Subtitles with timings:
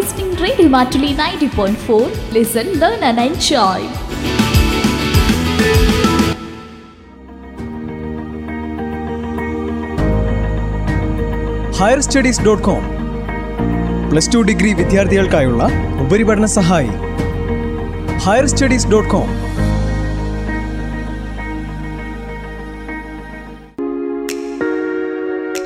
[0.00, 1.98] listening Radio Matuli 90.4.
[2.32, 3.80] Listen, learn and enjoy.
[11.78, 12.82] Higher studies dot com
[14.10, 15.62] plus two degree വിദ്യാർത്ഥികൾക്കായുള്ള
[16.04, 16.92] ഉപരിപഠന സഹായി
[18.24, 19.28] higher studies dot com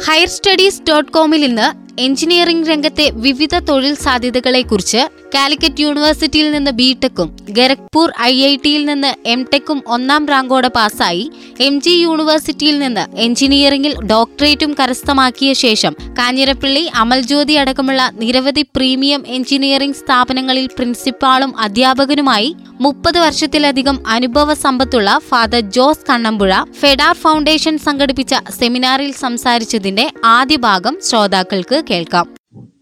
[0.07, 5.03] higher studies dot കോമിൽ ഇന്ന് engineering രംഗത്തെ വിവിധ തൊഴിൽ സാധ്യതകളെക്കുറിച്ച്
[5.35, 11.25] കാലിക്കറ്റ് യൂണിവേഴ്സിറ്റിയിൽ നിന്ന് ബി ടെക്കും ഗരഖ്പൂർ ഐ ഐ ടിയിൽ നിന്ന് എം ടെക്കും ഒന്നാം റാങ്കോടെ പാസ്സായി
[11.61, 20.67] എം ജി യൂണിവേഴ്സിറ്റിയിൽ നിന്ന് എഞ്ചിനീയറിംഗിൽ ഡോക്ടറേറ്റും കരസ്ഥമാക്കിയ ശേഷം കാഞ്ഞിരപ്പള്ളി അമൽജ്യോതി അടക്കമുള്ള നിരവധി പ്രീമിയം എഞ്ചിനീയറിംഗ് സ്ഥാപനങ്ങളിൽ
[20.77, 30.07] പ്രിൻസിപ്പാളും അധ്യാപകനുമായി മുപ്പത് വർഷത്തിലധികം അനുഭവ സമ്പത്തുള്ള father Jose Kannampuzha Fedar foundation സംഘടിപ്പിച്ച സെമിനാറിൽ സംസാരിച്ചതിന്റെ
[30.37, 32.34] ആദ്യ ഭാഗം ശ്രോതാക്കൾക്ക് കേൾക്കാം.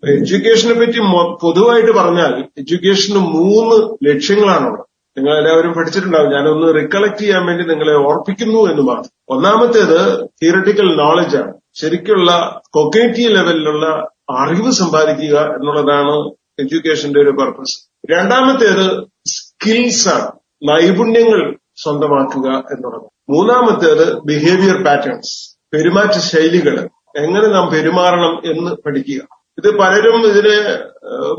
[0.08, 0.98] എഡ്യൂക്കേഷനെ പറ്റി
[1.42, 4.86] പൊതുവായിട്ട് പറഞ്ഞാൽ എഡ്യൂക്കേഷന് മൂന്ന് ലക്ഷ്യങ്ങളാണുള്ളത്.
[5.18, 6.30] നിങ്ങൾ എല്ലാവരും പഠിച്ചിട്ടുണ്ടാവും.
[6.30, 9.10] ഞാനൊന്ന് റിക്കളക്ട് ചെയ്യാൻ വേണ്ടി നിങ്ങളെ ഓർപ്പിക്കുന്നു എന്ന് മാത്രം.
[9.28, 11.52] ഒന്നാമത്തേത് തിയറട്ടിക്കൽ നോളജ് ആണ്.
[11.74, 20.30] ശരിക്കുള്ള കൊക്കേറ്റീവ് ലെവലിലുള്ള അറിവ് സമ്പാദിക്കുക എന്നുള്ളതാണ് എഡ്യൂക്കേഷന്റെ ഒരു പർപ്പസ് രണ്ടാമത്തേത് സ്കിൽസ് ആണ്.
[20.68, 23.02] നൈപുണ്യങ്ങൾ സ്വന്തമാക്കുക എന്നുള്ളത്.
[23.30, 29.41] മൂന്നാമത്തേത് ബിഹേവിയർ പാറ്റേൺസ് പെരുമാറ്റ ശൈലികൾ എങ്ങനെ നാം പെരുമാറണം എന്ന് പഠിക്കുക.
[29.62, 30.56] ഇത് പലരും ഇതിന്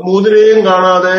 [0.06, 1.14] മൂന്നിനെയും കാണാതെ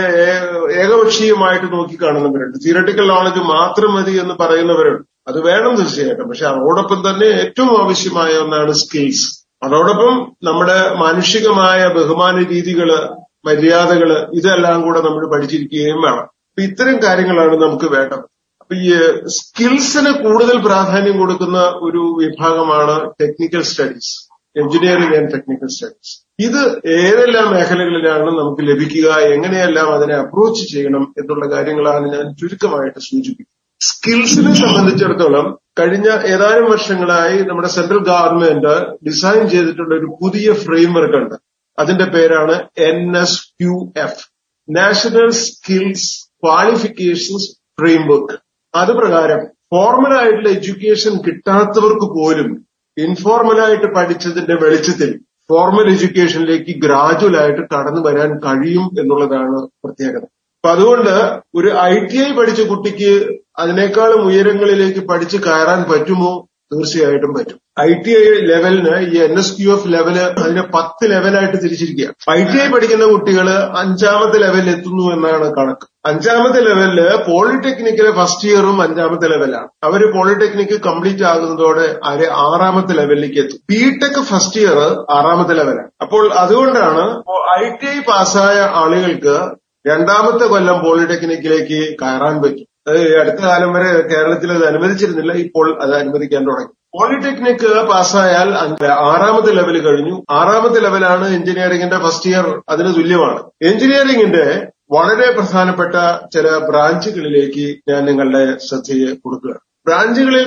[0.81, 5.03] ഏകപക്ഷീയമായിട്ട് നോക്കി കാണുന്നവരുണ്ട് തിയറട്ടിക്കൽ നോളജ് മാത്രം മതി എന്ന് പറയുന്നവരുണ്ട്.
[5.27, 6.29] അത് വേണം തീർച്ചയായിട്ടും.
[6.29, 13.09] പക്ഷെ അതോടൊപ്പം തന്നെ ഏറ്റവും ആവശ്യമായ ഒന്നാണ് സ്കിൽസ് അതോടൊപ്പം നമ്മുടെ മാനുഷികമായ ബഹുമാന രീതികൾ
[13.45, 16.21] മര്യാദകൾ ഇതെല്ലാം കൂടെ നമ്മൾ പഠിച്ചിരിക്കുകയും വേണം.
[16.21, 18.23] അപ്പൊ ഇത്തരം കാര്യങ്ങളാണ് നമുക്ക് വേണ്ടത്.
[18.61, 18.91] അപ്പൊ ഈ
[19.27, 24.13] സ്കിൽസിന് കൂടുതൽ പ്രാധാന്യം കൊടുക്കുന്ന ഒരു വിഭാഗമാണ് technical studies.
[24.55, 26.24] Engineering and technical studies.
[26.39, 26.61] ഇത്
[27.01, 33.51] ഏതെല്ലാം മേഖലകളിലാണ് നമുക്ക് ലഭിക്കുക എങ്ങനെയെല്ലാം അതിനെ അപ്രോച്ച് ചെയ്യണം എന്നുള്ള കാര്യങ്ങളാണ് ഞാൻ ചുരുക്കമായിട്ട് സൂചിപ്പിക്കുന്നത്.
[33.81, 38.73] സ്കിൽസിനെ സംബന്ധിച്ചിടത്തോളം കഴിഞ്ഞ ഏതാനും വർഷങ്ങളായി നമ്മുടെ സെൻട്രൽ ഗവൺമെന്റ്
[39.07, 41.35] ഡിസൈൻ ചെയ്തിട്ടുള്ള ഒരു പുതിയ ഫ്രെയിംവർക്ക് ഉണ്ട്.
[41.79, 44.23] അതിന്റെ പേരാണ് N S Q F
[44.69, 46.09] national skills
[46.43, 47.47] qualifications
[47.79, 48.35] framework
[48.73, 49.41] അത് പ്രകാരം
[49.73, 52.49] ഫോർമൽ ആയിട്ടുള്ള എഡ്യൂക്കേഷൻ കിട്ടാത്തവർക്ക് പോലും
[52.97, 55.11] ഇൻഫോർമലായിട്ട് പഠിച്ചതിന്റെ വെളിച്ചത്തിൽ
[55.49, 60.23] ഫോർമൽ എഡ്യൂക്കേഷനിലേക്ക് ഗ്രാജുവൽ ആയിട്ട് കടന്നു വരാൻ കഴിയും എന്നുള്ളതാണ് പ്രത്യേകത.
[60.57, 61.13] അപ്പൊ അതുകൊണ്ട്
[61.55, 63.11] ഒരു ഐ ടി ഐ പഠിച്ച കുട്ടിക്ക്
[63.59, 66.31] അതിനേക്കാളും ഉയരങ്ങളിലേക്ക് പഠിച്ച് കയറാൻ പറ്റുമോ?
[66.73, 67.57] തീർച്ചയായിട്ടും പറ്റും.
[67.79, 72.07] ഐ ടി ഐ ലെവലിന് ഈ N S Q F level അതിനെ പത്ത് ലെവലായിട്ട് തിരിച്ചിരിക്കുക
[72.37, 73.49] ഐ ടി ഐ പഠിക്കുന്ന കുട്ടികൾ
[73.83, 75.85] അഞ്ചാമത്തെ ലെവലിൽ എത്തുന്നു എന്നാണ് കണക്ക്.
[76.05, 79.67] അഞ്ചാമത്തെ ലെവലിൽ പോളിടെക്നിക്കിലെ ഫസ്റ്റ് ഇയറും അഞ്ചാമത്തെ ലെവലാണ്.
[79.83, 83.59] അവർ പോളിടെക്നിക്ക് കംപ്ലീറ്റ് ആകുന്നതോടെ അവർ ആറാമത്തെ ലെവലിലേക്ക് എത്തും.
[83.69, 84.77] ബി ടെക് ഫസ്റ്റ് ഇയർ
[85.17, 85.89] ആറാമത്തെ ലെവലാണ്.
[86.01, 87.23] അപ്പോൾ അതുകൊണ്ടാണ്
[87.63, 89.35] ഐ ടി ഐ പാസ്സായ ആളുകൾക്ക്
[89.87, 92.65] രണ്ടാമത്തെ കൊല്ലം പോളിടെക്നിക്കിലേക്ക് കയറാൻ പറ്റും.
[92.87, 95.33] അത് അടുത്ത കാലം വരെ കേരളത്തിൽ അത് അനുവദിച്ചിരുന്നില്ല.
[95.33, 96.73] ഇപ്പോൾ അത് അനുവദിക്കാൻ തുടങ്ങി.
[96.97, 98.49] പോളിടെക്നിക് പാസ്സായാൽ
[98.91, 100.23] ആറാമത്തെ ലെവൽ കഴിഞ്ഞു.
[100.31, 103.43] ആറാമത്തെ ലെവലാണ് എഞ്ചിനീയറിംഗിന്റെ ഫസ്റ്റ് ഇയർ അതിന് തുല്യമാണ്.
[103.61, 105.95] എഞ്ചിനീയറിംഗിന്റെ വളരെ പ്രധാനപ്പെട്ട
[106.33, 109.55] ചില ബ്രാഞ്ചുകളിലേക്ക് ഞാൻ നിങ്ങളുടെ ശ്രദ്ധയെ കൊടുക്കുക
[109.87, 110.45] ബ്രാഞ്ചുകളിൽ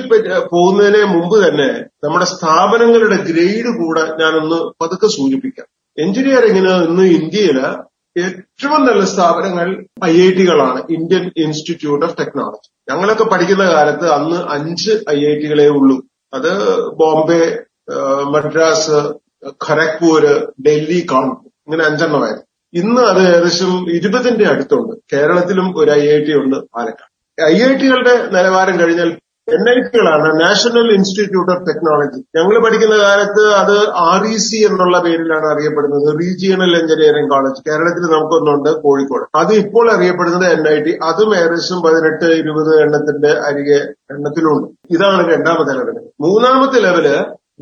[0.51, 1.67] പോകുന്നതിന് മുമ്പ് തന്നെ
[2.03, 5.67] നമ്മുടെ സ്ഥാപനങ്ങളുടെ ഗ്രേഡ് കൂടെ ഞാനൊന്ന് പതുക്കെ സൂചിപ്പിക്കാം.
[5.97, 7.59] എഞ്ചിനീയറിംഗിന് ഇന്ന് ഇന്ത്യയിൽ
[8.15, 9.67] ഏറ്റവും നല്ല സ്ഥാപനങ്ങൾ
[10.05, 10.79] I I ടികളാണ്.
[10.89, 12.69] Indian institute of technology.
[12.91, 15.97] ഞങ്ങളൊക്കെ പഠിക്കുന്ന കാലത്ത് അന്ന് അഞ്ച് ഐ ഐ ടികളെ ഉള്ളൂ.
[16.33, 16.51] അത്
[16.99, 17.41] ബോംബെ
[18.33, 18.99] മദ്രാസ്
[19.67, 20.33] ഖരഗ്പൂര്
[20.67, 22.45] ഡൽഹി കാൺപൂർ ഇങ്ങനെ അഞ്ചെണ്ണമായിരുന്നു.
[22.73, 24.93] ഇന്ന് അത് ഏകദേശം ഇരുപതിന്റെ അടുത്തുണ്ട്.
[25.13, 27.11] കേരളത്തിലും ഒരു ഐ ഐ ടി ഉണ്ട് പാലക്കാട്.
[27.37, 29.09] ഐ ഐ ടികളുടെ നിലവാരം കഴിഞ്ഞാൽ
[29.47, 33.75] എൻ ഐ ടികളാണ് നാഷണൽ ഇൻസ്റ്റിറ്റ്യൂട്ട് ഓഫ് ടെക്നോളജി ഞങ്ങൾ പഠിക്കുന്ന കാലത്ത് അത്
[34.09, 36.07] ആർ ഇ സി എന്നുള്ള പേരിലാണ് അറിയപ്പെടുന്നത്.
[36.19, 39.25] റീജിയണൽ എഞ്ചിനീയറിംഗ് കോളേജ് കേരളത്തിൽ നമുക്കൊന്നുണ്ട് കോഴിക്കോട്.
[39.41, 43.79] അത് ഇപ്പോൾ അറിയപ്പെടുന്നത് എൻ ഐ ടി അതും ഏകദേശം പതിനെട്ട് ഇരുപത് എണ്ണത്തിന്റെ അരികെ
[44.15, 44.67] എണ്ണത്തിലുണ്ട്.
[44.97, 45.97] ഇതാണ് രണ്ടാമത്തെ ലെവൽ
[46.27, 47.07] മൂന്നാമത്തെ ലെവൽ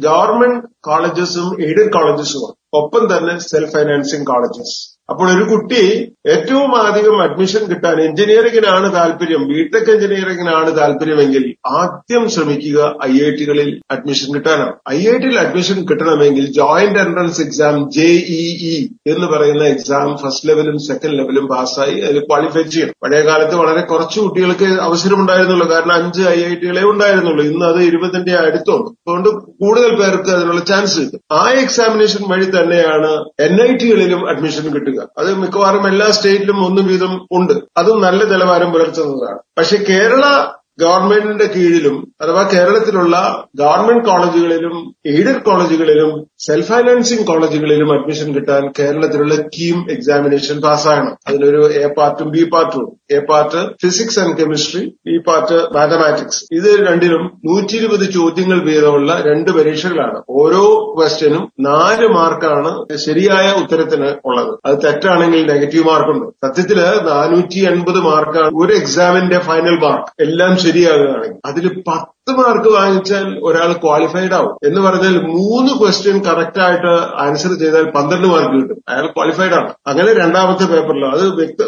[0.08, 5.84] ഗവൺമെന്റ് കോളേജസും എയ്ഡഡ് കോളേജസുമാണ് ഒപ്പം തന്നെ സെൽഫ് ഫൈനാൻസിങ് കോളേജസ് അപ്പോൾ ഒരു കുട്ടി
[6.28, 14.36] ഏറ്റവും അധികം അഡ്മിഷൻ കിട്ടാൻ എഞ്ചിനീയറിംഗിനാണ് താല്പര്യം ബിടെക് എഞ്ചിനീയറിംഗിനാണ് താല്പര്യമെങ്കിൽ ആദ്യം ശ്രമിക്കുക ഐ ഐ ടികളിൽ അഡ്മിഷൻ
[14.36, 14.74] കിട്ടാനാണ്.
[14.90, 18.76] ഐ ഐ ടിയിൽ അഡ്മിഷൻ കിട്ടണമെങ്കിൽ ജോയിന്റ് എൻട്രൻസ് എക്സാം ജെഇഇ
[19.08, 22.94] എന്ന് പറയുന്ന എക്സാം ഫസ്റ്റ് ലെവലും സെക്കൻഡ് ലെവലും പാസ്സായി അതിൽ ക്വാളിഫൈ ചെയ്യണം.
[23.04, 25.70] പഴയ കാലത്ത് വളരെ കുറച്ച് കുട്ടികൾക്ക് അവസരമുണ്ടായിരുന്നുള്ളൂ.
[25.72, 27.46] കാരണം അഞ്ച് ഐ ഐ ടികളെ ഉണ്ടായിരുന്നുള്ളൂ.
[27.46, 31.22] ഇന്ന് അത് ഇരുപതിന്റെ അടുത്തുണ്ട് അതുകൊണ്ട് കൂടുതൽ പേർക്ക് അതിനുള്ള ചാൻസ് കിട്ടും.
[31.32, 34.97] ആ എക്സാമിനേഷൻ വഴി തന്നെയാണ് എൻ ഐ ടികളിലും അഡ്മിഷൻ കിട്ടുക.
[35.18, 37.54] അത് മിക്കവാറും എല്ലാ സ്റ്റേറ്റിലും ഒന്നും വീതം ഉണ്ട്.
[37.78, 39.40] അതും നല്ല നിലവാരം പുലർത്തുന്നതാണ്.
[39.58, 48.72] പക്ഷെ കേരള ഗവൺമെന്റിന്റെ കീഴിലും അഥവാ കേരളത്തിലുള്ള ഗവൺമെന്റ് കോളേജുകളിലും എയ്ഡഡ് കോളേജുകളിലും സെൽഫ് ഫൈനാൻസിംഗ് കോളേജുകളിലും അഡ്മിഷൻ കിട്ടാൻ
[48.80, 51.18] കേരളത്തിലുള്ള കീം എക്സാമിനേഷൻ പാസ്സാകണം.
[51.28, 56.46] അതിലൊരു എ പാർട്ടും ബി പാർട്ടും A part physics and chemistry B part mathematics.
[56.52, 60.22] ഇത് രണ്ടിലും നൂറ്റി ഇരുപത് ചോദ്യങ്ങൾ വീതമുള്ള രണ്ട് പരീക്ഷകളാണ്.
[60.30, 60.64] ഓരോ
[60.98, 64.60] ക്വസ്റ്റ്യനും നാല് മാർക്കാണ് ശരിയായ ഉത്തരത്തിന് ഉള്ളത്.
[64.66, 66.48] അത് തെറ്റാണെങ്കിൽ നെഗറ്റീവ് മാർക്കുണ്ട്.
[66.48, 66.80] സത്യത്തിൽ
[67.10, 70.12] നാനൂറ്റി എൺപത് മാർക്കാണ് ഒരു എക്സാമിന്റെ ഫൈനൽ മാർക്ക്.
[70.20, 74.56] എല്ലാം ശരിയാകുകയാണെങ്കിൽ അതിൽ പത്ത് മാർക്ക് വാങ്ങിച്ചാൽ ഒരാൾ ക്വാളിഫൈഡ് ആവും.
[74.68, 78.82] എന്ന് പറഞ്ഞാൽ മൂന്ന് ക്വസ്റ്റ്യൻ കറക്റ്റ് ആയിട്ട് ആൻസർ ചെയ്താൽ പന്ത്രണ്ട് മാർക്ക് കിട്ടും.
[78.90, 79.74] അയാൾ ക്വാളിഫൈഡ് ആണ്.
[79.88, 81.62] അങ്ങനെ രണ്ടാമത്തെ പേപ്പറിലും അത് വ്യക്ത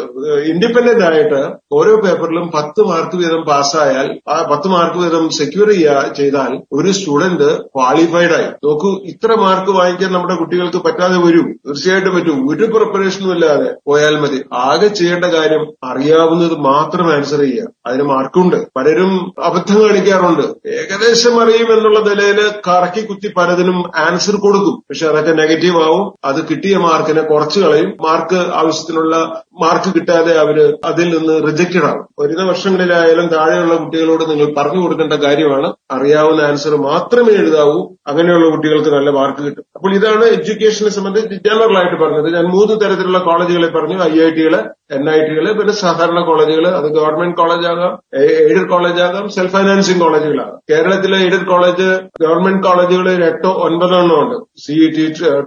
[0.52, 1.40] ഇൻഡിപെൻഡന്റ് ആയിട്ട്
[1.72, 7.58] ഓരോ പേപ്പറിലും പത്ത് മാർക്ക് വീതം പാസ്സായാൽ ആ പത്ത് മാർക്ക് വീതം സെക്യൂർ ചെയ്യാ ചെയ്താൽ ഒരു സ്റ്റുഡന്റ്
[7.60, 8.48] ക്വാളിഫൈഡ് ആയി.
[8.64, 11.56] നോക്കൂ ഇത്ര മാർക്ക് വാങ്ങിക്കാൻ നമ്മുടെ കുട്ടികൾക്ക് പറ്റാതെ വരും.
[11.66, 12.50] തീർച്ചയായിട്ടും പറ്റും.
[12.50, 14.44] ഒരു പ്രിപ്പറേഷനും ഇല്ലാതെ പോയാൽ മതി.
[14.52, 17.68] ആകെ ചെയ്യേണ്ട കാര്യം അറിയാവുന്നത് മാത്രം ആൻസർ ചെയ്യുക.
[17.86, 18.56] അതിന് മാർക്കുണ്ട്
[18.90, 20.68] പലരും അബദ്ധം കാണിക്കാറുണ്ട്.
[20.68, 24.74] ഏകദേശം അറിയും എന്നുള്ള നിലയിൽ കറക്കി കുത്തി പലതിനും ആൻസർ കൊടുക്കും.
[24.90, 26.12] പക്ഷെ അതൊക്കെ നെഗറ്റീവ് ആവും.
[26.24, 27.88] അത് കിട്ടിയ മാർക്കിനെ കുറച്ചു കളയും.
[28.00, 32.02] മാർക്ക് ആവശ്യത്തിനുള്ള മാർക്ക് കിട്ടാതെ അവർ അതിൽ നിന്ന് റിജക്റ്റഡ് ആണ്.
[32.20, 35.68] വരുന്ന വർഷങ്ങളിലായാലും താഴെയുള്ള കുട്ടികളോട് നിങ്ങൾ പറഞ്ഞു കൊടുക്കേണ്ട കാര്യമാണ്.
[35.90, 37.78] അറിയാവുന്ന ആൻസർ മാത്രമേ എഴുതാവൂ.
[38.06, 39.64] അങ്ങനെയുള്ള കുട്ടികൾക്ക് നല്ല മാർക്ക് കിട്ടും.
[39.76, 42.34] അപ്പോൾ ഇതാണ് എഡ്യൂക്കേഷനെ സംബന്ധിച്ച് ജനറൽ ആയിട്ട് പറഞ്ഞത്.
[42.34, 44.02] ഞാൻ മൂന്ന് തരത്തിലുള്ള കോളേജുകളെ പറഞ്ഞു.
[44.02, 44.54] ഐ ഐ ടികൾ
[44.90, 50.00] എൻ ഐ ടികൾ പിന്നെ സാധാരണ കോളേജുകൾ അത് ഗവൺമെന്റ് കോളേജ് ആകാം എയ്ഡഡ് കോളേജ് ആകാം സെൽഫ് ഫൈനാൻസിംഗ്
[50.00, 50.58] കോളേജുകളാകാം.
[50.70, 51.88] കേരളത്തിലെ എയ്ഡഡ് കോളേജ്
[52.22, 54.36] ഗവൺമെന്റ് കോളേജുകൾ എട്ടോ ഒൻപതെണ്ണം ഉണ്ട്.
[54.64, 55.04] C E T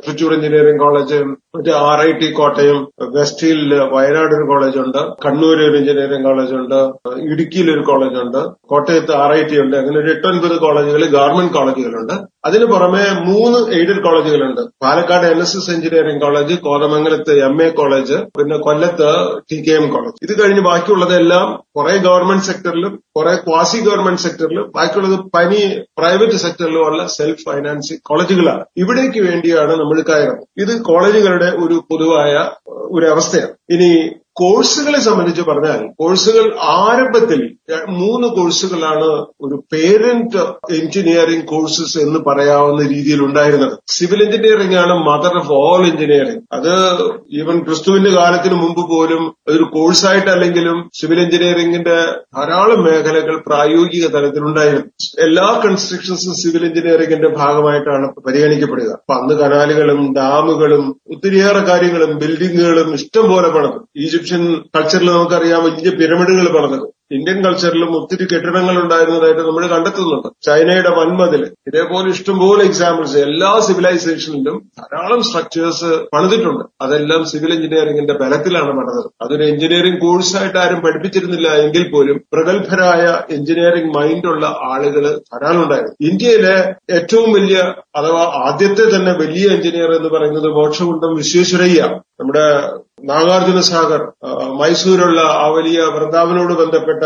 [0.07, 1.19] Trichur engineering college
[1.55, 2.79] മറ്റേ R I T Kottayam
[3.15, 6.77] west ഹില്ലിൽ Wayanad ഒരു കോളേജുണ്ട് കണ്ണൂർ ഒരു എഞ്ചിനീയറിംഗ് കോളേജുണ്ട്
[7.31, 8.39] ഇടുക്കിയിൽ ഒരു കോളേജ് ഉണ്ട്
[8.71, 12.15] കോട്ടയത്ത് ആർ ഐ ടി ഉണ്ട് അങ്ങനെ ഒരു എട്ടൊൻപത് കോളേജുകൾ ഗവൺമെന്റ് കോളേജുകളുണ്ട്.
[12.45, 14.61] അതിന് പുറമെ മൂന്ന് എയ്ഡഡ് കോളേജുകളുണ്ട്.
[14.83, 19.09] Palakkad N S S engineering college കോതമംഗലത്ത് എം എ കോളേജ് പിന്നെ കൊല്ലത്ത്
[19.51, 25.19] ടി കെ എം കോളേജ് ഇത് കഴിഞ്ഞ് ബാക്കിയുള്ളതെല്ലാം കുറെ ഗവൺമെന്റ് സെക്ടറിലും കുറെ ക്വാസി ഗവൺമെന്റ് സെക്ടറിലും ബാക്കിയുള്ളത്
[25.35, 25.61] പനി
[25.99, 28.65] പ്രൈവറ്റ് സെക്ടറിലും ഉള്ള സെൽഫ് ഫൈനാൻസിംഗ് കോളേജുകളാണ്.
[28.77, 30.47] ഇവിടേക്ക് വേണ്ടിയാണ് നമ്മൾ കയറുന്നത്.
[30.57, 32.33] ഇത് കോളേജുകളുടെ ഒരു പൊതുവായ
[32.95, 33.53] ഒരു അവസ്ഥയാണ്.
[33.69, 33.89] ഇനി
[34.35, 37.41] കോഴ്സുകളെ സംബന്ധിച്ച് പറഞ്ഞാൽ കോഴ്സുകൾ ആരംഭത്തിൽ
[37.87, 39.09] മൂന്ന് കോഴ്സുകളാണ്
[39.41, 40.41] ഒരു പേരന്റ്
[40.75, 43.77] എഞ്ചിനീയറിംഗ് കോഴ്സസ് എന്ന് പറയാവുന്ന രീതിയിൽ ഉണ്ടായിരുന്നത്.
[43.87, 46.41] സിവിൽ എഞ്ചിനീയറിംഗ് ആണ് മദർ ഓഫ് ഓൾ എഞ്ചിനീയറിംഗ്.
[46.53, 46.73] അത്
[47.31, 51.97] ഈവൻ ക്രിസ്തുവിന്റെ കാലത്തിന് മുമ്പ് പോലും അതൊരു കോഴ്സായിട്ടല്ലെങ്കിലും സിവിൽ എഞ്ചിനീയറിംഗിന്റെ
[52.37, 54.83] ധാരാളം മേഖലകൾ പ്രായോഗിക തലത്തിലുണ്ടായിരുന്നു
[55.19, 58.91] എല്ലാ കൺസ്ട്രക്ഷൻസും സിവിൽ എഞ്ചിനീയറിംഗിന്റെ ഭാഗമായിട്ടാണ് പരിഗണിക്കപ്പെടുക.
[58.91, 63.87] അപ്പൊ അന്ന് കനാലുകളും ഡാമുകളും ഒത്തിരിയേറെ കാര്യങ്ങളും ബിൽഡിങ്ങുകളും ഇഷ്ടം പോലെ പണിതു.
[64.23, 64.43] ഈജിപ്ഷ്യൻ
[64.75, 70.27] കൾച്ചറിൽ നമുക്കറിയാം വലിയ പിരമിഡുകൾ പറഞ്ഞത് ഇന്ത്യൻ കൾച്ചറിലും ഒത്തിരി കെട്ടിടങ്ങൾ ഉണ്ടായിരുന്നതായിട്ട് നമ്മൾ കണ്ടെത്തുന്നുണ്ട്.
[70.45, 76.63] ചൈനയുടെ വൻമതിൽ ഇതേപോലെ ഇഷ്ടംപോലെ എക്സാമ്പിൾസ് എല്ലാ സിവിലൈസേഷനിലും ധാരാളം സ്ട്രക്ചേഴ്സ് പണിതിട്ടുണ്ട്.
[76.81, 79.09] അതെല്ലാം സിവിൽ എഞ്ചിനീയറിംഗിന്റെ ബലത്തിലാണ് പണിതത്.
[79.21, 83.03] അതൊരു എഞ്ചിനീയറിംഗ് കോഴ്സായിട്ട് ആരും പഠിപ്പിച്ചിരുന്നില്ല എങ്കിൽ പോലും പ്രഗത്ഭരായ
[83.35, 85.95] എഞ്ചിനീയറിംഗ് മൈൻഡുള്ള ആളുകൾ ധാരാളം ഉണ്ടായിരുന്നു.
[86.09, 86.55] ഇന്ത്യയിലെ
[86.93, 87.59] ഏറ്റവും വലിയ
[87.95, 91.83] അഥവാ ആദ്യത്തെ തന്നെ വലിയ എഞ്ചിനീയർ എന്ന് പറയുന്നത് മോക്ഷകുണ്ടം വിശ്വേശ്വരയ്യ.
[92.19, 92.47] നമ്മുടെ
[93.03, 94.01] നാഗാർജുന സാഗർ
[94.59, 97.03] മൈസൂരുള്ള ആ വലിയ വൃന്ദാവനോട് ബന്ധപ്പെട്ട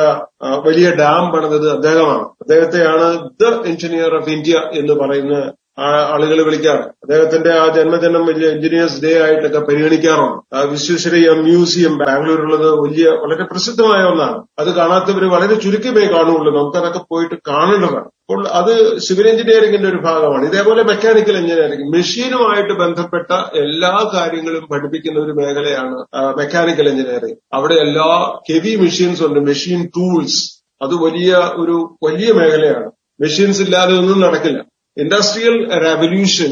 [0.68, 2.26] വലിയ ഡാം പണിതത് അദ്ദേഹമാണ്.
[2.44, 3.08] അദ്ദേഹത്തെയാണ്
[3.42, 5.36] ദ എഞ്ചിനീയർ ഓഫ് ഇന്ത്യ എന്ന് പറയുന്ന
[5.80, 6.80] ആളുകൾ വിളിക്കാറ്.
[6.80, 10.56] അദ്ദേഹത്തിന്റെ ആ ജന്മദിനം വലിയ എഞ്ചിനീയേഴ്സ് ഡേ ആയിട്ടൊക്കെ പരിഗണിക്കാറുണ്ട്.
[10.56, 14.44] ആ വിശ്വേശ്വരയ്യ മ്യൂസിയം ബാംഗ്ലൂരുള്ളത് വലിയ വളരെ പ്രസിദ്ധമായ ഒന്നാണ്.
[14.60, 16.62] അത് കാണാത്തവർ വളരെ ചുരുക്കമേ കാണുള്ളൂ.
[16.62, 18.06] നമുക്കതൊക്കെ പോയിട്ട് കാണേണ്ടതാണ്.
[18.06, 20.46] അപ്പോൾ അത് സിവിൽ എഞ്ചിനീയറിംഗിന്റെ ഒരു ഭാഗമാണ്.
[20.46, 25.96] ഇതേപോലെ മെക്കാനിക്കൽ എഞ്ചിനീയറിംഗ് മെഷീനുമായിട്ട് ബന്ധപ്പെട്ട എല്ലാ കാര്യങ്ങളും പഠിപ്പിക്കുന്ന ഒരു മേഖലയാണ്
[26.38, 29.40] മെക്കാനിക്കൽ എഞ്ചിനീയറിംഗ് അവിടെ എല്ലാ ഹെവി മെഷീൻസ് ഉണ്ട്.
[29.40, 32.92] മെഷീൻ ടൂൾസ് അത് വലിയ ഒരു വലിയ മേഖലയാണ്.
[33.22, 34.64] മെഷീൻസ് ഇല്ലാതെ ഒന്നും നടക്കില്ല.
[34.98, 36.52] ഇൻഡസ്ട്രിയൽ റവല്യൂഷൻ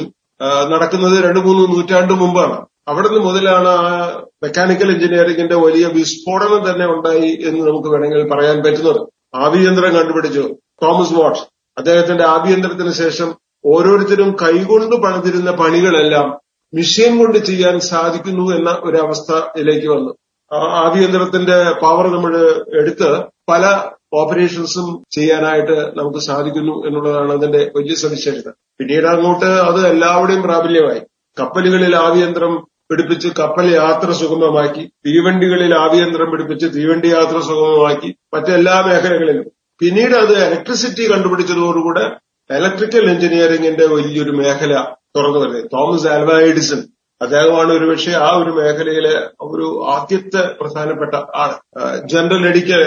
[0.72, 2.56] നടക്കുന്നത് രണ്ടു മൂന്ന് നൂറ്റാണ്ട് മുമ്പാണ്.
[2.92, 3.86] അവിടെ നിന്ന് മുതലാണ് ആ
[4.44, 9.00] മെക്കാനിക്കൽ എഞ്ചിനീയറിംഗിന്റെ വലിയ വിസ്ഫോടനം തന്നെ ഉണ്ടായി എന്ന് നമുക്ക് വേണമെങ്കിൽ പറയാൻ പറ്റുന്നത്.
[9.36, 10.44] ആവിയന്ത്രം കണ്ടുപിടിച്ചു
[10.84, 11.42] തോമസ് വാട്ട്
[11.78, 13.30] അദ്ദേഹത്തിന്റെ ആഭ്യന്തരത്തിന് ശേഷം
[13.66, 16.28] ഓരോരുത്തരും കൈകൊണ്ട് പണിതിരുന്ന പണികളെല്ലാം
[16.74, 20.12] മിഷീൻ കൊണ്ട് ചെയ്യാൻ സാധിക്കുന്നു എന്ന ഒരു അവസ്ഥയിലേക്ക് വന്നു
[20.84, 22.34] ആഭ്യന്തരത്തിന്റെ പവർ നമ്മൾ
[22.80, 23.10] എടുത്ത്
[23.50, 23.64] പല
[24.20, 28.50] ഓപ്പറേഷൻസും ചെയ്യാനായിട്ട് നമുക്ക് സാധിക്കുന്നു എന്നുള്ളതാണ് അതിന്റെ വലിയ സവിശേഷത.
[28.80, 31.02] പിന്നീട് അങ്ങോട്ട് അത് എല്ലാവരുടെയും പ്രാബല്യമായി.
[31.38, 32.54] കപ്പലുകളിൽ ആവിയന്ത്രം
[32.90, 39.48] പിടിപ്പിച്ച് കപ്പൽ യാത്ര സുഗമമാക്കി തീവണ്ടികളിൽ ആവിയന്ത്രം പിടിപ്പിച്ച് തീവണ്ടി യാത്ര സുഗമമാക്കി മറ്റെല്ലാ മേഖലകളിലും.
[39.80, 42.06] പിന്നീട് അത് ഇലക്ട്രിസിറ്റി കണ്ടുപിടിച്ചതോടുകൂടെ
[42.50, 44.74] ഇലക്ട്രിക്കൽ എഞ്ചിനീയറിംഗിന്റെ വലിയൊരു മേഖല
[45.16, 45.66] തുറന്നു വരുന്നത്.
[45.74, 46.82] തോമസ് ആൽവ എഡിസൺ
[47.22, 51.52] അദ്ദേഹമാണ് ഒരുപക്ഷെ ആ ഒരു മേഖലയിലെ ഒരു ആദ്യത്തെ പ്രധാനപ്പെട്ട ആൾ
[52.06, 52.78] ജനറൽ എഡിക്ക്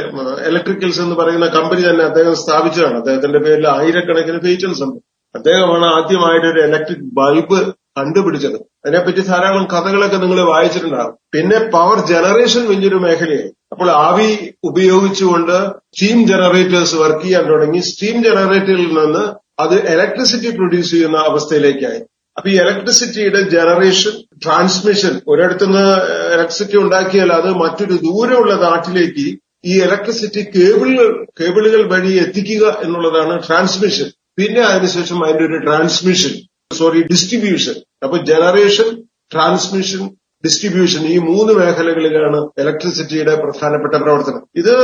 [0.47, 2.97] ഇലക്ട്രിക്കൽസ് എന്ന് പറയുന്ന കമ്പനി തന്നെ അദ്ദേഹം സ്ഥാപിച്ചതാണ്.
[2.97, 5.01] അദ്ദേഹത്തിന്റെ പേരിൽ ആയിരക്കണക്കിന് പേറ്റൻസ് ഉണ്ട്.
[5.35, 8.55] അദ്ദേഹമാണ് ആദ്യമായിട്ട് ഒരു ഇലക്ട്രിക് ബൾബ് കണ്ടുപിടിച്ചത്.
[8.55, 11.15] അതിനെപ്പറ്റി ധാരാളം കഥകളൊക്കെ നിങ്ങൾ വായിച്ചിട്ടുണ്ടാകും.
[11.33, 13.51] പിന്നെ പവർ ജനറേഷൻ വലിയൊരു മേഖലയായി.
[13.73, 15.67] അപ്പോൾ ആവി ഉപയോഗിച്ചുകൊണ്ട്
[15.97, 17.79] സ്റ്റീം ജനറേറ്റേഴ്സ് വർക്ക് ചെയ്യാൻ തുടങ്ങി.
[17.79, 19.25] സ്റ്റീം ജനറേറ്ററിൽ നിന്ന്
[19.63, 22.01] അത് ഇലക്ട്രിസിറ്റി പ്രൊഡ്യൂസ് ചെയ്യുന്ന അവസ്ഥയിലേക്കായി.
[22.39, 24.13] അപ്പൊ ഈ ഇലക്ട്രിസിറ്റിയുടെ ജനറേഷൻ
[24.45, 25.87] ട്രാൻസ്മിഷൻ ഒരിടത്തുനിന്ന്
[26.35, 29.25] ഇലക്ട്രിസിറ്റി ഉണ്ടാക്കിയാൽ അത് മറ്റൊരു ദൂരമുള്ള നാട്ടിലേക്ക്
[29.65, 31.09] ഈ ഇലക്ട്രിസിറ്റി കേബിളുകൾ
[31.41, 36.35] കേബിളുകൾ വഴി എത്തിക്കുക എന്നുള്ളതാണ് ട്രാൻസ്മിഷൻ പിന്നെ അതിനുശേഷം അതിന്റെ ഒരു ട്രാൻസ്മിഷൻ
[36.77, 38.89] സോറി ഡിസ്ട്രിബ്യൂഷൻ അപ്പൊ ജനറേഷൻ
[39.33, 40.03] ട്രാൻസ്മിഷൻ
[40.45, 44.43] ഡിസ്ട്രിബ്യൂഷൻ ഈ മൂന്ന് മേഖലകളിലാണ് ഇലക്ട്രിസിറ്റിയുടെ പ്രധാനപ്പെട്ട പ്രവർത്തനം.
[44.57, 44.75] ഇത്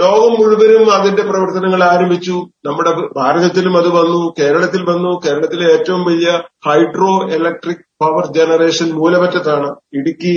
[0.00, 2.36] ലോകം മുഴുവനും അതിന്റെ പ്രവർത്തനങ്ങൾ ആരംഭിച്ചു.
[2.66, 5.12] നമ്മുടെ ഭാരതത്തിലും അത് വന്നു കേരളത്തിൽ വന്നു.
[5.26, 6.32] കേരളത്തിലെ ഏറ്റവും വലിയ
[6.66, 9.70] ഹൈഡ്രോ ഇലക്ട്രിക് പവർ ജനറേഷൻ മൂലമറ്റത്താണ്.
[9.98, 10.34] ഇടുക്കി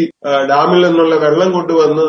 [0.50, 2.08] ഡാമിൽ നിന്നുള്ള വെള്ളം കൊണ്ടുവന്ന്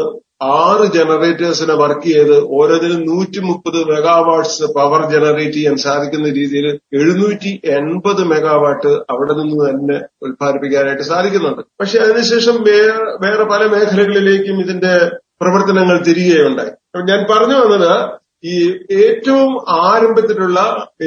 [0.53, 6.67] ആറ് ജനറേറ്റേഴ്സിനെ വർക്ക് ചെയ്ത് ഓരോന്നിനും നൂറ്റി മുപ്പത് മെഗാവാട്ട്സ് പവർ ജനറേറ്റ് ചെയ്യാൻ സാധിക്കുന്ന രീതിയിൽ
[7.01, 11.63] എഴുന്നൂറ്റി എൺപത് മെഗാവാട്ട് അവിടെ നിന്ന് തന്നെ ഉത്പാദിപ്പിക്കാനായിട്ട് സാധിക്കുന്നുണ്ട്.
[11.81, 12.59] പക്ഷെ അതിനുശേഷം
[13.23, 14.95] വേറെ പല മേഖലകളിലേക്കും ഇതിന്റെ
[15.43, 16.73] പ്രവർത്തനങ്ങൾ തിരികെയുണ്ടായി.
[17.11, 17.93] ഞാൻ പറഞ്ഞു വന്നത്
[18.45, 18.55] ഈ
[19.05, 19.53] ഏറ്റവും
[19.91, 20.59] ആരംഭത്തിലുള്ള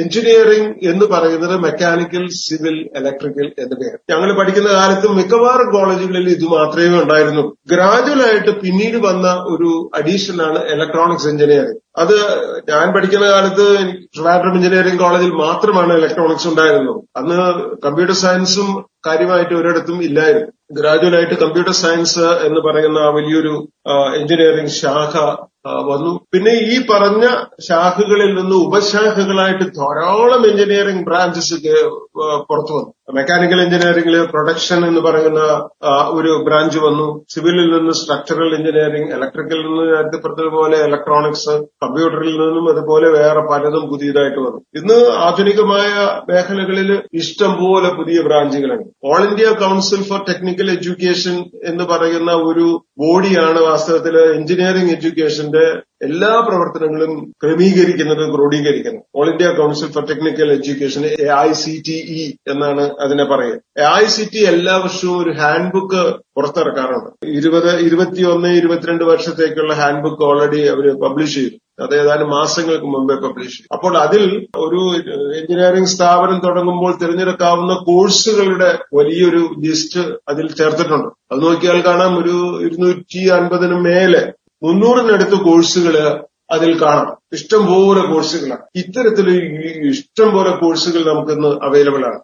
[0.02, 7.44] എഞ്ചിനീയറിംഗ് എന്ന് പറയുന്നത് മെക്കാനിക്കൽ സിവിൽ ഇലക്ട്രിക്കൽ എന്നിവയാണ് ഞങ്ങൾ പഠിക്കുന്ന കാലത്ത് മിക്കവാറും കോളേജുകളിൽ ഇത് മാത്രമേ ഉണ്ടായിരുന്നു.
[7.72, 12.16] ഗ്രാജുവൽ ആയിട്ട് പിന്നീട് വന്ന ഒരു അഡീഷനാണ് ഇലക്ട്രോണിക്സ് എഞ്ചിനീയറിംഗ് അത്
[12.70, 13.66] ഞാൻ പഠിക്കുന്ന കാലത്ത്
[14.14, 17.00] ട്രിവാൻഡ്രം എഞ്ചിനീയറിംഗ് കോളേജിൽ മാത്രമാണ് ഇലക്ട്രോണിക്സ് ഉണ്ടായിരുന്നത്.
[17.16, 17.38] അന്ന്
[17.86, 18.68] കമ്പ്യൂട്ടർ സയൻസും
[19.06, 20.50] കാര്യമായിട്ട് ഒരിടത്തും ഇല്ലായിരുന്നു.
[20.78, 23.54] ഗ്രാജുവൽ ആയിട്ട് കമ്പ്യൂട്ടർ സയൻസ് എന്ന് പറയുന്ന വലിയൊരു
[24.20, 25.14] എഞ്ചിനീയറിംഗ് ശാഖ
[25.68, 26.26] വന്നു.
[26.32, 27.24] പിന്നെ ഈ പറഞ്ഞ
[27.60, 31.54] ശാഖകളിൽ നിന്ന് ഉപശാഖകളായിട്ട് ധാരാളം എഞ്ചിനീയറിംഗ് ബ്രാഞ്ചസ്
[32.48, 32.97] പുറത്തു വന്നു.
[33.08, 35.40] മെക്കാനിക്കൽ എഞ്ചിനീയറിംഗിൽ പ്രൊഡക്ഷൻ എന്ന് പറയുന്ന
[36.10, 37.06] ഒരു ബ്രാഞ്ച് വന്നു.
[37.32, 44.38] സിവിലിൽ നിന്ന് സ്ട്രക്ചറൽ എഞ്ചിനീയറിംഗ് ഇലക്ട്രിക്കലിൽ നിന്ന് നേരത്തെ പറഞ്ഞതുപോലെ ഇലക്ട്രോണിക്സ് കമ്പ്യൂട്ടറിൽ നിന്നും അതുപോലെ വേറെ പലതും പുതിയതായിട്ട്
[44.38, 44.60] വന്നു.
[44.74, 45.90] ഇന്ന് ആധുനികമായ
[46.30, 52.66] മേഖലകളിൽ ഇഷ്ടം പോലെ പുതിയ ബ്രാഞ്ചുകളുണ്ട് all India council for technical education എന്ന് പറയുന്ന ഒരു
[52.98, 55.66] ബോഡിയാണ് വാസ്തവത്തിൽ എഞ്ചിനീയറിംഗ് എഡ്യൂക്കേഷന്റെ
[56.02, 62.32] എല്ലാ പ്രവർത്തനങ്ങളും ക്രമീകരിക്കുന്നത് ക്രോഡീകരിക്കുന്നത് all India council for technical education A I C T E
[62.50, 63.56] എന്നാണ് അതിനെ പറയുക.
[63.78, 66.02] എ ഐ സി ടി എല്ലാ വർഷവും ഒരു ഹാൻഡ് ബുക്ക്
[66.36, 67.26] പുറത്തിറക്കാറുണ്ട്.
[67.26, 71.56] ഇരുപത് ഇരുപത്തിയൊന്ന് ഇരുപത്തിരണ്ട് വർഷത്തേക്കുള്ള ഹാൻഡ് ബുക്ക് ഓൾറെഡി അവർ പബ്ലിഷ് ചെയ്തു.
[71.82, 73.68] അത് ഏതാനും മാസങ്ങൾക്ക് മുമ്പേ പബ്ലിഷ് ചെയ്തു.
[73.72, 74.22] അപ്പോൾ അതിൽ
[74.56, 74.80] ഒരു
[75.38, 81.08] എഞ്ചിനീയറിംഗ് സ്ഥാപനം തുടങ്ങുമ്പോൾ തിരഞ്ഞെടുക്കാവുന്ന കോഴ്സുകളുടെ വലിയൊരു ലിസ്റ്റ് അതിൽ ചേർത്തിട്ടുണ്ട്.
[81.32, 82.36] അത് നോക്കിയാൽ കാണാം ഒരു
[82.66, 87.16] ഇരുന്നൂറ്റി അൻപതിനു മേലെ മുന്നൂറിനടുത്ത് കോഴ്സുകൾ അതിൽ കാണാം.
[87.32, 88.60] ഇഷ്ടം പോലെ കോഴ്സുകളാണ്.
[88.74, 89.30] ഇത്തരത്തിൽ
[89.88, 92.18] ഇഷ്ടം പോലെ കോഴ്സുകൾ നമുക്കിന്ന് അവൈലബിൾ ആണ്.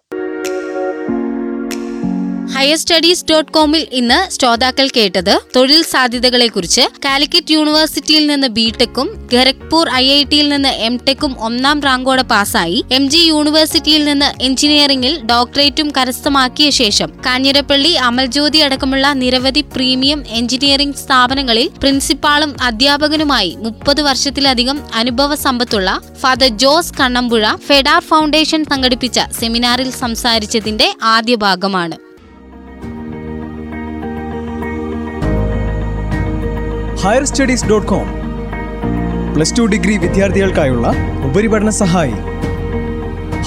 [2.54, 10.04] ഹയർ സ്റ്റഡീസ് ഡോട്ട് കോമിൽ ഇന്ന് ശ്രോതാക്കൾ കേട്ടത് തൊഴിൽ സാധ്യതകളെക്കുറിച്ച് കാലിക്കറ്റ് യൂണിവേഴ്സിറ്റിയിൽ നിന്ന് ബിടെക്കും ഖരഗ്പൂർ ഐ
[10.10, 16.68] ഐ ടിയിൽ നിന്ന് എം ടെക്കും ഒന്നാം റാങ്കോടെ പാസ്സായി എം ജി യൂണിവേഴ്സിറ്റിയിൽ നിന്ന് എഞ്ചിനീയറിംഗിൽ ഡോക്ടറേറ്റും കരസ്ഥമാക്കിയ
[16.80, 26.52] ശേഷം കാഞ്ഞിരപ്പള്ളി അമൽജ്യോതി അടക്കമുള്ള നിരവധി പ്രീമിയം എഞ്ചിനീയറിംഗ് സ്ഥാപനങ്ങളിൽ പ്രിൻസിപ്പാളും അധ്യാപകനുമായി മുപ്പത് വർഷത്തിലധികം അനുഭവ സമ്പത്തുള്ള ഫാദർ
[26.56, 31.96] ജോസ് കണ്ണമ്പുഴ ഫെഡാർ ഫൗണ്ടേഷൻ സംഘടിപ്പിച്ച സെമിനാറിൽ സംസാരിച്ചതിന്റെ ആദ്യ ഭാഗമാണ്.
[37.04, 38.06] Higher studies dot com
[39.34, 40.86] plus two degree വിദ്യാർത്ഥികൾക്കായുള്ള
[41.28, 42.16] ഉപരിപഠന സഹായി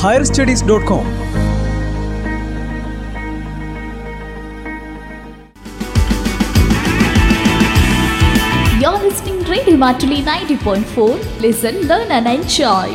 [0.02, 1.06] higher studies dot com
[8.80, 11.08] You're listening Radio Matuli 90.4.
[11.40, 12.90] Listen, learn and enjoy.